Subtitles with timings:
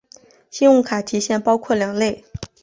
[0.49, 2.25] 信用卡提现包括两类。